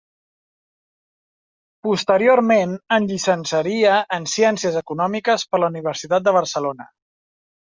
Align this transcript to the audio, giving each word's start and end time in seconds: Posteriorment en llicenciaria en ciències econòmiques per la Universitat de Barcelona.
Posteriorment 1.87 2.73
en 2.97 3.05
llicenciaria 3.11 3.99
en 4.19 4.25
ciències 4.33 4.81
econòmiques 4.83 5.47
per 5.53 5.61
la 5.65 5.71
Universitat 5.75 6.27
de 6.31 6.35
Barcelona. 6.41 6.91